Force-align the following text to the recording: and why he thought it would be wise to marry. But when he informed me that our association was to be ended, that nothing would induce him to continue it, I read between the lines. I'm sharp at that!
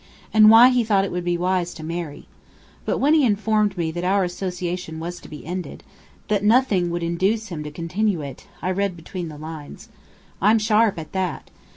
and 0.33 0.49
why 0.49 0.69
he 0.69 0.83
thought 0.83 1.05
it 1.05 1.11
would 1.11 1.23
be 1.23 1.37
wise 1.37 1.75
to 1.75 1.83
marry. 1.83 2.27
But 2.85 2.97
when 2.97 3.13
he 3.13 3.23
informed 3.23 3.77
me 3.77 3.91
that 3.91 4.03
our 4.03 4.23
association 4.23 4.99
was 4.99 5.19
to 5.19 5.29
be 5.29 5.45
ended, 5.45 5.83
that 6.27 6.43
nothing 6.43 6.89
would 6.89 7.03
induce 7.03 7.49
him 7.49 7.63
to 7.65 7.69
continue 7.69 8.21
it, 8.23 8.47
I 8.63 8.71
read 8.71 8.95
between 8.95 9.29
the 9.29 9.37
lines. 9.37 9.89
I'm 10.41 10.57
sharp 10.57 10.97
at 10.97 11.11
that! 11.11 11.51